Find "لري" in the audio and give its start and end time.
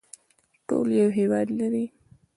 1.59-1.85